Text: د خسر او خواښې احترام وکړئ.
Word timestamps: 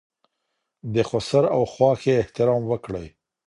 د 0.93 0.95
خسر 1.09 1.43
او 1.55 1.61
خواښې 1.73 2.11
احترام 2.21 2.61
وکړئ. 2.67 3.07